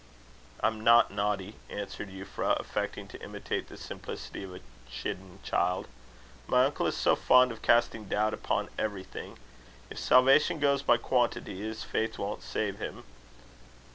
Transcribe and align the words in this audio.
"I'm 0.63 0.83
not 0.83 1.11
naughty," 1.11 1.57
answered 1.69 2.09
Euphra, 2.09 2.59
affecting 2.59 3.07
to 3.09 3.21
imitate 3.21 3.69
the 3.69 3.77
simplicity 3.77 4.43
of 4.43 4.55
a 4.55 4.59
chidden 4.91 5.37
child. 5.43 5.87
"My 6.47 6.65
uncle 6.65 6.87
is 6.87 6.97
so 6.97 7.15
fond 7.15 7.51
of 7.51 7.61
casting 7.61 8.05
doubt 8.05 8.33
upon 8.33 8.69
everything! 8.79 9.37
If 9.91 9.99
salvation 9.99 10.57
goes 10.57 10.81
by 10.81 10.97
quantity, 10.97 11.61
his 11.61 11.83
faith 11.83 12.17
won't 12.17 12.41
save 12.41 12.79
him." 12.79 13.03